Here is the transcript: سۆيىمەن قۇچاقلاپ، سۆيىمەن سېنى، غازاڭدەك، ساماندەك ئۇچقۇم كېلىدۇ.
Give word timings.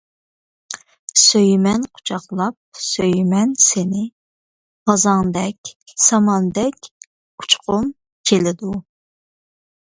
سۆيىمەن 1.23 1.83
قۇچاقلاپ، 1.97 2.57
سۆيىمەن 2.85 3.51
سېنى، 3.65 4.01
غازاڭدەك، 4.93 5.73
ساماندەك 6.07 6.91
ئۇچقۇم 6.95 7.93
كېلىدۇ. 8.33 8.73